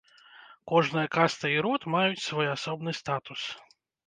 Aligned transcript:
Кожная 0.71 1.03
каста 1.15 1.51
і 1.57 1.59
род 1.67 1.85
маюць 1.97 2.25
свой 2.29 2.51
асобны 2.55 2.97
статус. 3.03 3.47